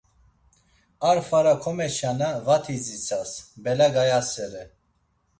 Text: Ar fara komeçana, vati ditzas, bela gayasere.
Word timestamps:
Ar 1.09 1.17
fara 1.29 1.51
komeçana, 1.65 2.29
vati 2.47 2.75
ditzas, 2.85 3.33
bela 3.65 3.87
gayasere. 3.97 4.63